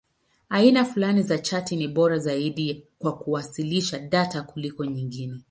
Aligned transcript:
Aina 0.49 0.85
fulani 0.85 1.21
za 1.23 1.37
chati 1.37 1.75
ni 1.75 1.87
bora 1.87 2.17
zaidi 2.19 2.87
kwa 2.99 3.17
kuwasilisha 3.17 3.99
data 3.99 4.41
kuliko 4.41 4.85
nyingine. 4.85 5.39